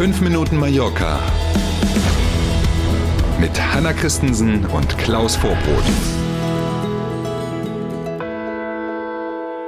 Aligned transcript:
5 0.00 0.22
Minuten 0.22 0.56
Mallorca 0.56 1.20
mit 3.38 3.50
Hanna 3.60 3.92
Christensen 3.92 4.64
und 4.64 4.96
Klaus 4.96 5.36
Vorbrot. 5.36 5.84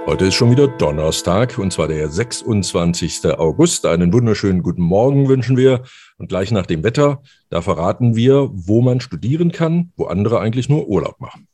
Heute 0.06 0.24
ist 0.24 0.34
schon 0.34 0.50
wieder 0.50 0.68
Donnerstag 0.68 1.58
und 1.58 1.70
zwar 1.70 1.86
der 1.88 2.08
26. 2.08 3.26
August. 3.26 3.84
Einen 3.84 4.10
wunderschönen 4.14 4.62
guten 4.62 4.80
Morgen 4.80 5.28
wünschen 5.28 5.58
wir 5.58 5.82
und 6.16 6.30
gleich 6.30 6.50
nach 6.50 6.64
dem 6.64 6.82
Wetter, 6.82 7.20
da 7.50 7.60
verraten 7.60 8.16
wir, 8.16 8.48
wo 8.54 8.80
man 8.80 9.00
studieren 9.00 9.52
kann, 9.52 9.92
wo 9.96 10.06
andere 10.06 10.40
eigentlich 10.40 10.70
nur 10.70 10.88
Urlaub 10.88 11.20
machen. 11.20 11.46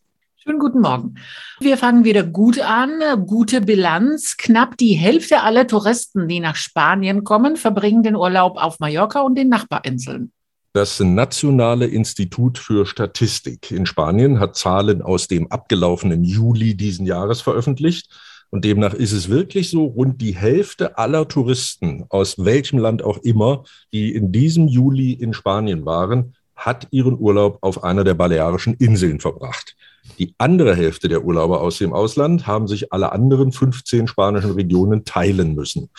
Schönen 0.49 0.61
guten 0.61 0.81
Morgen. 0.81 1.15
Wir 1.61 1.77
fangen 1.77 2.05
wieder 2.05 2.23
gut 2.23 2.59
an. 2.59 3.03
Gute 3.27 3.61
Bilanz. 3.61 4.39
Knapp 4.39 4.79
die 4.79 4.95
Hälfte 4.95 5.43
aller 5.43 5.67
Touristen, 5.67 6.27
die 6.27 6.41
nach 6.41 6.57
Spanien 6.57 7.23
kommen, 7.23 7.57
verbringen 7.57 8.03
den 8.03 8.17
Urlaub 8.17 8.57
auf 8.57 8.81
Mallorca 8.81 9.21
und 9.21 9.35
den 9.37 9.51
Nachbarinseln. 9.51 10.33
Das 10.73 11.01
Nationale 11.01 11.85
Institut 11.85 12.57
für 12.57 12.87
Statistik 12.87 13.71
in 13.71 13.85
Spanien 13.85 14.41
hat 14.41 14.57
Zahlen 14.57 15.03
aus 15.03 15.29
dem 15.29 15.53
abgelaufenen 15.53 16.25
Juli 16.25 16.75
diesen 16.75 17.05
Jahres 17.05 17.43
veröffentlicht. 17.43 18.11
Und 18.49 18.65
demnach 18.65 18.95
ist 18.95 19.13
es 19.13 19.29
wirklich 19.29 19.69
so, 19.69 19.85
rund 19.85 20.23
die 20.23 20.35
Hälfte 20.35 20.97
aller 20.97 21.29
Touristen 21.29 22.07
aus 22.09 22.43
welchem 22.43 22.79
Land 22.79 23.05
auch 23.05 23.19
immer, 23.19 23.65
die 23.93 24.15
in 24.15 24.33
diesem 24.33 24.67
Juli 24.67 25.13
in 25.13 25.35
Spanien 25.35 25.85
waren, 25.85 26.33
hat 26.57 26.89
ihren 26.91 27.19
Urlaub 27.19 27.59
auf 27.61 27.85
einer 27.85 28.03
der 28.03 28.15
Balearischen 28.15 28.73
Inseln 28.75 29.21
verbracht. 29.21 29.77
Die 30.19 30.35
andere 30.39 30.75
Hälfte 30.75 31.09
der 31.09 31.25
Urlauber 31.25 31.61
aus 31.61 31.79
dem 31.79 31.93
Ausland 31.93 32.47
haben 32.47 32.67
sich 32.67 32.93
alle 32.93 33.13
anderen 33.13 33.53
15 33.53 34.09
spanischen 34.09 34.53
Regionen 34.53 35.05
teilen 35.05 35.55
müssen. 35.55 35.91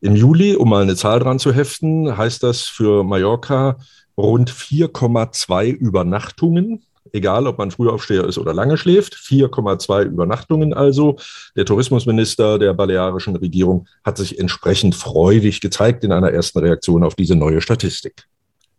Im 0.00 0.14
Juli, 0.14 0.54
um 0.54 0.68
mal 0.68 0.82
eine 0.82 0.94
Zahl 0.94 1.18
dran 1.18 1.40
zu 1.40 1.52
heften, 1.52 2.16
heißt 2.16 2.42
das 2.42 2.62
für 2.62 3.02
Mallorca 3.02 3.78
rund 4.16 4.50
4,2 4.50 5.70
Übernachtungen. 5.72 6.84
Egal, 7.12 7.46
ob 7.46 7.58
man 7.58 7.70
Frühaufsteher 7.70 8.24
ist 8.24 8.38
oder 8.38 8.54
lange 8.54 8.76
schläft. 8.76 9.14
4,2 9.14 10.04
Übernachtungen 10.04 10.72
also. 10.72 11.16
Der 11.56 11.64
Tourismusminister 11.64 12.58
der 12.58 12.74
balearischen 12.74 13.34
Regierung 13.34 13.88
hat 14.04 14.18
sich 14.18 14.38
entsprechend 14.38 14.94
freudig 14.94 15.60
gezeigt 15.60 16.04
in 16.04 16.12
einer 16.12 16.30
ersten 16.30 16.58
Reaktion 16.60 17.02
auf 17.02 17.14
diese 17.14 17.34
neue 17.34 17.60
Statistik. 17.60 18.27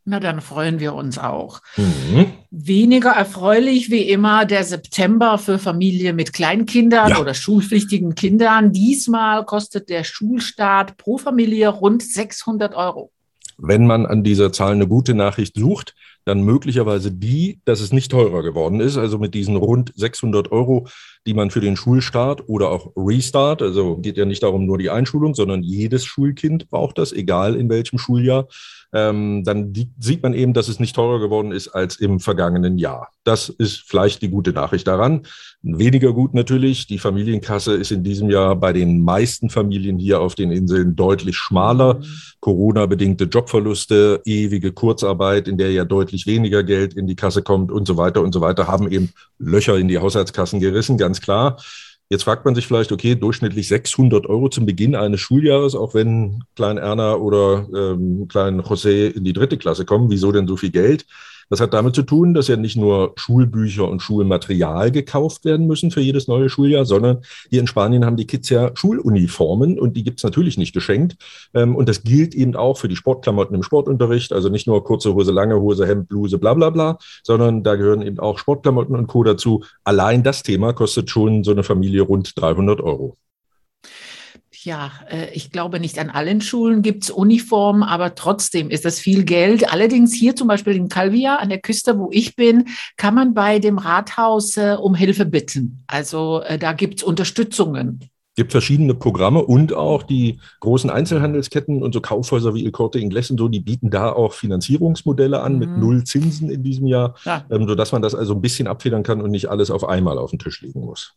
Na, 0.09 0.19
dann 0.19 0.41
freuen 0.41 0.79
wir 0.79 0.95
uns 0.95 1.19
auch. 1.19 1.61
Mhm. 1.77 2.31
Weniger 2.49 3.11
erfreulich 3.11 3.91
wie 3.91 4.09
immer 4.09 4.45
der 4.45 4.63
September 4.63 5.37
für 5.37 5.59
Familien 5.59 6.15
mit 6.15 6.33
Kleinkindern 6.33 7.09
ja. 7.09 7.19
oder 7.19 7.35
schulpflichtigen 7.35 8.15
Kindern. 8.15 8.71
Diesmal 8.71 9.45
kostet 9.45 9.87
der 9.87 10.03
Schulstart 10.03 10.97
pro 10.97 11.19
Familie 11.19 11.69
rund 11.69 12.01
600 12.01 12.73
Euro. 12.73 13.11
Wenn 13.59 13.85
man 13.85 14.07
an 14.07 14.23
dieser 14.23 14.51
Zahl 14.51 14.71
eine 14.71 14.87
gute 14.87 15.13
Nachricht 15.13 15.55
sucht, 15.55 15.93
dann 16.25 16.41
möglicherweise 16.41 17.11
die, 17.11 17.59
dass 17.65 17.81
es 17.81 17.93
nicht 17.93 18.09
teurer 18.09 18.41
geworden 18.41 18.79
ist. 18.79 18.97
Also 18.97 19.19
mit 19.19 19.35
diesen 19.35 19.57
rund 19.57 19.91
600 19.95 20.51
Euro, 20.51 20.87
die 21.27 21.33
man 21.35 21.51
für 21.51 21.61
den 21.61 21.75
Schulstart 21.75 22.47
oder 22.47 22.71
auch 22.71 22.93
Restart, 22.95 23.61
also 23.61 23.97
geht 23.97 24.17
ja 24.17 24.25
nicht 24.25 24.41
darum 24.41 24.65
nur 24.65 24.79
die 24.79 24.89
Einschulung, 24.89 25.35
sondern 25.35 25.61
jedes 25.61 26.05
Schulkind 26.05 26.69
braucht 26.69 26.97
das, 26.97 27.11
egal 27.11 27.55
in 27.55 27.69
welchem 27.69 27.99
Schuljahr, 27.99 28.47
ähm, 28.93 29.43
dann 29.43 29.71
die, 29.71 29.91
sieht 29.99 30.23
man 30.23 30.33
eben, 30.33 30.53
dass 30.53 30.67
es 30.67 30.79
nicht 30.79 30.95
teurer 30.95 31.19
geworden 31.19 31.51
ist 31.51 31.69
als 31.69 31.97
im 31.97 32.19
vergangenen 32.19 32.77
Jahr. 32.77 33.09
Das 33.23 33.49
ist 33.49 33.83
vielleicht 33.85 34.21
die 34.21 34.29
gute 34.29 34.51
Nachricht 34.51 34.87
daran. 34.87 35.23
Weniger 35.61 36.13
gut 36.13 36.33
natürlich, 36.33 36.87
die 36.87 36.97
Familienkasse 36.97 37.75
ist 37.75 37.91
in 37.91 38.03
diesem 38.03 38.29
Jahr 38.29 38.55
bei 38.55 38.73
den 38.73 39.01
meisten 39.01 39.49
Familien 39.49 39.99
hier 39.99 40.21
auf 40.21 40.33
den 40.33 40.51
Inseln 40.51 40.95
deutlich 40.95 41.37
schmaler. 41.37 41.95
Mhm. 41.95 42.05
Corona-bedingte 42.39 43.25
Jobverluste, 43.25 44.21
ewige 44.25 44.71
Kurzarbeit, 44.71 45.47
in 45.47 45.57
der 45.57 45.71
ja 45.71 45.85
deutlich 45.85 46.25
weniger 46.25 46.63
Geld 46.63 46.93
in 46.93 47.05
die 47.05 47.15
Kasse 47.15 47.41
kommt 47.43 47.71
und 47.71 47.87
so 47.87 47.97
weiter 47.97 48.21
und 48.21 48.33
so 48.33 48.41
weiter, 48.41 48.67
haben 48.67 48.89
eben 48.89 49.09
Löcher 49.37 49.77
in 49.77 49.87
die 49.87 49.99
Haushaltskassen 49.99 50.59
gerissen, 50.59 50.97
ganz 50.97 51.21
klar. 51.21 51.57
Jetzt 52.09 52.23
fragt 52.23 52.43
man 52.43 52.55
sich 52.55 52.65
vielleicht, 52.65 52.91
okay, 52.91 53.15
durchschnittlich 53.15 53.67
600 53.67 54.25
Euro 54.25 54.49
zum 54.49 54.65
Beginn 54.65 54.95
eines 54.95 55.19
Schuljahres, 55.21 55.75
auch 55.75 55.93
wenn 55.93 56.43
Klein 56.55 56.79
Erna 56.79 57.15
oder 57.15 57.67
ähm, 57.73 58.27
Klein 58.27 58.59
José 58.61 59.09
in 59.11 59.23
die 59.23 59.33
dritte 59.33 59.57
Klasse 59.59 59.85
kommen. 59.85 60.09
Wieso 60.09 60.31
denn 60.31 60.47
so 60.47 60.57
viel 60.57 60.71
Geld? 60.71 61.05
Das 61.49 61.59
hat 61.61 61.73
damit 61.73 61.95
zu 61.95 62.03
tun, 62.03 62.33
dass 62.33 62.47
ja 62.47 62.57
nicht 62.57 62.77
nur 62.77 63.13
Schulbücher 63.15 63.87
und 63.87 64.01
Schulmaterial 64.01 64.91
gekauft 64.91 65.45
werden 65.45 65.65
müssen 65.65 65.89
für 65.89 66.01
jedes 66.01 66.27
neue 66.27 66.49
Schuljahr, 66.49 66.85
sondern 66.85 67.21
hier 67.49 67.59
in 67.59 67.67
Spanien 67.67 68.05
haben 68.05 68.17
die 68.17 68.27
Kids 68.27 68.49
ja 68.49 68.71
Schuluniformen 68.75 69.79
und 69.79 69.97
die 69.97 70.03
gibt's 70.03 70.23
natürlich 70.23 70.57
nicht 70.57 70.73
geschenkt. 70.73 71.17
Ähm, 71.53 71.75
und 71.75 71.89
das 71.89 72.03
gilt 72.03 72.35
eben 72.35 72.55
auch 72.55 72.77
für 72.77 72.87
die 72.87 72.95
Sportklamotten 72.95 73.55
im 73.55 73.63
Sportunterricht, 73.63 74.31
also 74.31 74.49
nicht 74.49 74.67
nur 74.67 74.83
kurze 74.83 75.13
Hose, 75.13 75.31
lange 75.31 75.59
Hose, 75.59 75.87
Hemd, 75.87 76.07
Bluse, 76.09 76.37
bla 76.37 76.53
bla 76.53 76.69
bla, 76.69 76.97
sondern 77.23 77.63
da 77.63 77.75
gehören 77.75 78.01
eben 78.01 78.19
auch 78.19 78.37
Sportklamotten 78.37 78.95
und 78.95 79.07
Co. 79.07 79.23
dazu. 79.23 79.63
Allein 79.83 80.23
das 80.23 80.43
Thema 80.43 80.73
kostet 80.73 81.09
schon 81.09 81.43
so 81.43 81.51
eine 81.51 81.63
Familie 81.63 82.03
rund 82.03 82.39
300 82.39 82.81
Euro 82.81 83.17
ja, 84.63 84.91
äh, 85.09 85.33
ich 85.33 85.51
glaube, 85.51 85.79
nicht 85.79 85.99
an 85.99 86.09
allen 86.09 86.41
Schulen 86.41 86.81
gibt 86.81 87.03
es 87.03 87.11
Uniformen, 87.11 87.83
aber 87.83 88.15
trotzdem 88.15 88.69
ist 88.69 88.85
das 88.85 88.99
viel 88.99 89.23
Geld. 89.23 89.71
Allerdings 89.71 90.13
hier 90.13 90.35
zum 90.35 90.47
Beispiel 90.47 90.75
in 90.75 90.89
Calvia 90.89 91.37
an 91.37 91.49
der 91.49 91.59
Küste, 91.59 91.97
wo 91.97 92.09
ich 92.11 92.35
bin, 92.35 92.67
kann 92.97 93.15
man 93.15 93.33
bei 93.33 93.59
dem 93.59 93.77
Rathaus 93.77 94.57
äh, 94.57 94.75
um 94.79 94.95
Hilfe 94.95 95.25
bitten. 95.25 95.83
Also 95.87 96.41
äh, 96.41 96.57
da 96.57 96.73
gibt 96.73 96.99
es 96.99 97.03
Unterstützungen 97.03 97.99
gibt 98.39 98.53
verschiedene 98.53 98.93
Programme 98.93 99.43
und 99.43 99.73
auch 99.73 100.01
die 100.01 100.39
großen 100.61 100.89
Einzelhandelsketten 100.89 101.83
und 101.83 101.93
so 101.93 101.99
Kaufhäuser 101.99 102.53
wie 102.55 102.63
Il 102.63 102.71
Corte 102.71 102.97
Inglés 102.97 103.29
und 103.29 103.37
so, 103.37 103.49
die 103.49 103.59
bieten 103.59 103.89
da 103.89 104.13
auch 104.13 104.31
Finanzierungsmodelle 104.31 105.41
an 105.41 105.53
mhm. 105.53 105.59
mit 105.59 105.77
null 105.77 106.03
Zinsen 106.05 106.49
in 106.49 106.63
diesem 106.63 106.87
Jahr, 106.87 107.15
ja. 107.25 107.43
ähm, 107.51 107.67
sodass 107.67 107.91
man 107.91 108.01
das 108.01 108.15
also 108.15 108.33
ein 108.33 108.41
bisschen 108.41 108.67
abfedern 108.67 109.03
kann 109.03 109.21
und 109.21 109.31
nicht 109.31 109.49
alles 109.49 109.69
auf 109.69 109.83
einmal 109.83 110.17
auf 110.17 110.29
den 110.29 110.39
Tisch 110.39 110.61
legen 110.61 110.85
muss. 110.85 111.15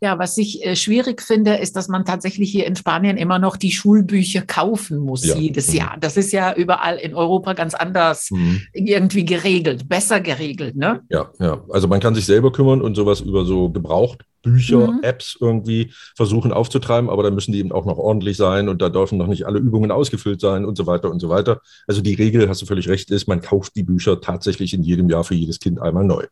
Ja, 0.00 0.18
was 0.18 0.36
ich 0.36 0.64
äh, 0.64 0.76
schwierig 0.76 1.22
finde, 1.22 1.56
ist, 1.56 1.74
dass 1.74 1.88
man 1.88 2.04
tatsächlich 2.04 2.50
hier 2.50 2.66
in 2.66 2.76
Spanien 2.76 3.16
immer 3.16 3.38
noch 3.38 3.56
die 3.56 3.72
Schulbücher 3.72 4.42
kaufen 4.42 4.98
muss 4.98 5.24
ja. 5.24 5.36
jedes 5.36 5.68
mhm. 5.68 5.76
Jahr. 5.76 5.96
Das 5.98 6.16
ist 6.16 6.32
ja 6.32 6.54
überall 6.54 6.96
in 6.96 7.14
Europa 7.14 7.54
ganz 7.54 7.74
anders 7.74 8.30
mhm. 8.30 8.62
irgendwie 8.72 9.24
geregelt, 9.24 9.88
besser 9.88 10.20
geregelt, 10.20 10.76
ne? 10.76 11.00
Ja, 11.08 11.30
ja. 11.38 11.64
Also 11.70 11.88
man 11.88 12.00
kann 12.00 12.14
sich 12.14 12.26
selber 12.26 12.52
kümmern 12.52 12.82
und 12.82 12.94
sowas 12.94 13.20
über 13.20 13.46
so 13.46 13.70
Gebrauchtbücher, 13.70 14.92
mhm. 14.92 15.00
Apps 15.02 15.38
irgendwie 15.40 15.92
versuchen 16.14 16.52
aufzutreiben, 16.52 17.08
aber 17.08 17.22
da 17.22 17.30
müssen 17.30 17.52
die 17.52 17.58
eben 17.60 17.72
auch 17.72 17.86
noch 17.86 17.98
ordentlich 17.98 18.36
sein 18.36 18.68
und 18.68 18.82
da 18.82 18.90
dürfen 18.90 19.16
noch 19.16 19.28
nicht 19.28 19.46
alle 19.46 19.58
Übungen 19.58 19.90
ausgefüllt 19.90 20.40
sein 20.40 20.66
und 20.66 20.76
so 20.76 20.86
weiter 20.86 21.10
und 21.10 21.20
so 21.20 21.30
weiter. 21.30 21.60
Also 21.86 22.02
die 22.02 22.14
Regel, 22.14 22.48
hast 22.48 22.60
du 22.60 22.66
völlig 22.66 22.88
recht, 22.88 23.10
ist, 23.10 23.28
man 23.28 23.40
kauft 23.40 23.76
die 23.76 23.82
Bücher 23.82 24.20
tatsächlich 24.20 24.74
in 24.74 24.82
jedem 24.82 25.08
Jahr 25.08 25.24
für 25.24 25.34
jedes 25.34 25.58
Kind 25.58 25.80
einmal 25.80 26.04
neu. 26.04 26.26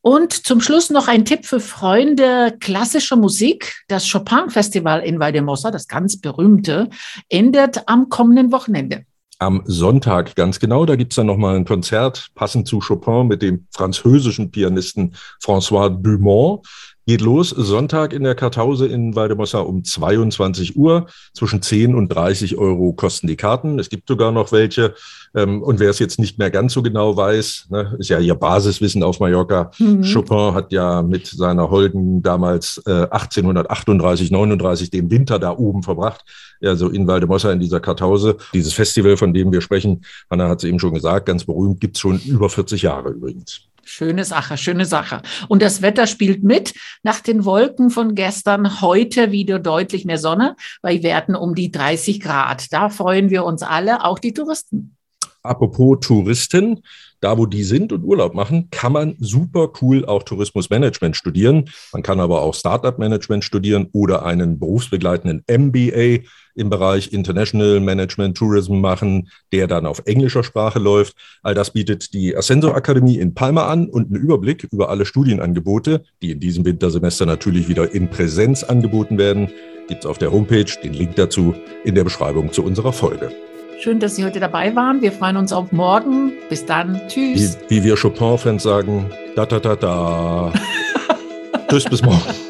Und 0.00 0.32
zum 0.32 0.60
Schluss 0.60 0.90
noch 0.90 1.08
ein 1.08 1.24
Tipp 1.24 1.44
für 1.44 1.60
Freunde 1.60 2.56
klassischer 2.60 3.16
Musik. 3.16 3.82
Das 3.88 4.10
Chopin-Festival 4.10 5.00
in 5.00 5.18
Valdemossa, 5.18 5.70
das 5.70 5.88
ganz 5.88 6.20
berühmte, 6.20 6.88
endet 7.28 7.82
am 7.86 8.08
kommenden 8.08 8.52
Wochenende. 8.52 9.04
Am 9.40 9.62
Sonntag, 9.66 10.34
ganz 10.34 10.58
genau, 10.58 10.84
da 10.84 10.96
gibt 10.96 11.12
es 11.12 11.16
dann 11.16 11.26
nochmal 11.26 11.54
ein 11.54 11.64
Konzert, 11.64 12.28
passend 12.34 12.66
zu 12.66 12.80
Chopin 12.80 13.28
mit 13.28 13.40
dem 13.40 13.66
französischen 13.70 14.50
Pianisten 14.50 15.14
François 15.40 15.88
Dumont. 15.90 16.66
Geht 17.08 17.22
los 17.22 17.48
Sonntag 17.48 18.12
in 18.12 18.22
der 18.22 18.34
Kartause 18.34 18.86
in 18.86 19.16
Waldemossa 19.16 19.60
um 19.60 19.82
22 19.82 20.76
Uhr. 20.76 21.06
Zwischen 21.32 21.62
10 21.62 21.94
und 21.94 22.08
30 22.08 22.58
Euro 22.58 22.92
kosten 22.92 23.26
die 23.26 23.36
Karten. 23.36 23.78
Es 23.78 23.88
gibt 23.88 24.06
sogar 24.06 24.30
noch 24.30 24.52
welche. 24.52 24.92
Ähm, 25.34 25.62
und 25.62 25.80
wer 25.80 25.88
es 25.88 26.00
jetzt 26.00 26.18
nicht 26.18 26.38
mehr 26.38 26.50
ganz 26.50 26.74
so 26.74 26.82
genau 26.82 27.16
weiß, 27.16 27.68
ne, 27.70 27.96
ist 27.98 28.10
ja 28.10 28.18
ihr 28.18 28.34
Basiswissen 28.34 29.02
auf 29.02 29.20
Mallorca. 29.20 29.70
Mhm. 29.78 30.04
Chopin 30.04 30.52
hat 30.52 30.70
ja 30.70 31.00
mit 31.00 31.28
seiner 31.28 31.70
Holden 31.70 32.20
damals 32.20 32.78
äh, 32.84 32.90
1838, 32.90 34.30
39 34.30 34.90
den 34.90 35.10
Winter 35.10 35.38
da 35.38 35.56
oben 35.56 35.82
verbracht. 35.82 36.26
Also 36.62 36.90
in 36.90 37.06
Waldemossa 37.06 37.50
in 37.50 37.60
dieser 37.60 37.80
Kartause. 37.80 38.36
Dieses 38.52 38.74
Festival, 38.74 39.16
von 39.16 39.32
dem 39.32 39.50
wir 39.50 39.62
sprechen, 39.62 40.04
Anna 40.28 40.50
hat 40.50 40.58
es 40.58 40.68
eben 40.68 40.78
schon 40.78 40.92
gesagt, 40.92 41.24
ganz 41.24 41.46
berühmt, 41.46 41.80
gibt's 41.80 42.00
schon 42.00 42.20
über 42.20 42.50
40 42.50 42.82
Jahre 42.82 43.12
übrigens. 43.12 43.67
Schöne 43.88 44.26
Sache, 44.26 44.58
schöne 44.58 44.84
Sache. 44.84 45.22
Und 45.48 45.62
das 45.62 45.80
Wetter 45.80 46.06
spielt 46.06 46.44
mit. 46.44 46.74
Nach 47.02 47.20
den 47.20 47.46
Wolken 47.46 47.88
von 47.88 48.14
gestern 48.14 48.82
heute 48.82 49.32
wieder 49.32 49.58
deutlich 49.58 50.04
mehr 50.04 50.18
Sonne 50.18 50.56
bei 50.82 51.02
Werten 51.02 51.34
um 51.34 51.54
die 51.54 51.70
30 51.70 52.20
Grad. 52.20 52.70
Da 52.70 52.90
freuen 52.90 53.30
wir 53.30 53.44
uns 53.44 53.62
alle, 53.62 54.04
auch 54.04 54.18
die 54.18 54.34
Touristen. 54.34 54.94
Apropos 55.42 56.00
Touristen, 56.02 56.82
da 57.20 57.38
wo 57.38 57.46
die 57.46 57.64
sind 57.64 57.92
und 57.92 58.04
Urlaub 58.04 58.34
machen, 58.34 58.68
kann 58.70 58.92
man 58.92 59.16
super 59.18 59.72
cool 59.80 60.04
auch 60.04 60.22
Tourismusmanagement 60.22 61.16
studieren. 61.16 61.70
Man 61.92 62.02
kann 62.02 62.20
aber 62.20 62.42
auch 62.42 62.54
Startup 62.54 62.98
Management 62.98 63.44
studieren 63.44 63.88
oder 63.92 64.24
einen 64.24 64.58
berufsbegleitenden 64.58 65.44
MBA 65.48 66.24
im 66.54 66.70
Bereich 66.70 67.12
International 67.12 67.80
Management 67.80 68.36
Tourism 68.36 68.80
machen, 68.80 69.28
der 69.52 69.66
dann 69.66 69.86
auf 69.86 70.02
englischer 70.06 70.42
Sprache 70.42 70.78
läuft. 70.78 71.14
All 71.42 71.54
das 71.54 71.72
bietet 71.72 72.12
die 72.12 72.36
Ascensor 72.36 72.74
Akademie 72.74 73.18
in 73.18 73.34
Palma 73.34 73.68
an 73.68 73.88
und 73.88 74.06
einen 74.06 74.22
Überblick 74.22 74.66
über 74.70 74.90
alle 74.90 75.06
Studienangebote, 75.06 76.02
die 76.20 76.32
in 76.32 76.40
diesem 76.40 76.64
Wintersemester 76.64 77.26
natürlich 77.26 77.68
wieder 77.68 77.94
in 77.94 78.10
Präsenz 78.10 78.64
angeboten 78.64 79.18
werden, 79.18 79.50
gibt 79.86 80.04
es 80.04 80.06
auf 80.06 80.18
der 80.18 80.32
Homepage. 80.32 80.66
Den 80.82 80.92
Link 80.92 81.16
dazu 81.16 81.54
in 81.84 81.94
der 81.94 82.04
Beschreibung 82.04 82.52
zu 82.52 82.62
unserer 82.62 82.92
Folge. 82.92 83.30
Schön, 83.80 84.00
dass 84.00 84.16
Sie 84.16 84.24
heute 84.24 84.40
dabei 84.40 84.74
waren. 84.74 85.02
Wir 85.02 85.12
freuen 85.12 85.36
uns 85.36 85.52
auf 85.52 85.70
morgen. 85.70 86.32
Bis 86.48 86.66
dann. 86.66 87.00
Tschüss. 87.06 87.58
Wie, 87.68 87.76
wie 87.76 87.84
wir 87.84 87.96
Chopin-Fans 87.96 88.64
sagen, 88.64 89.08
da 89.36 89.46
da 89.46 89.60
da 89.60 89.76
da. 89.76 90.52
Tschüss, 91.68 91.84
bis 91.84 92.02
morgen. 92.02 92.47